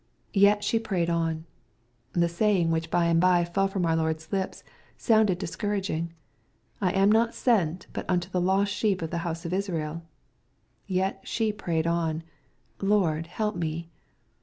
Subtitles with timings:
[0.33, 1.45] Yet she prayed on.—
[2.13, 4.63] The saying which by and bye fell from our Lord's lips
[4.97, 6.09] sounded discouraging:^^
[6.81, 10.01] I am not sent but unto the lost sheep of the house of Israel."
[10.87, 12.23] Yet she prayed on,"
[12.81, 13.91] Lord, help me."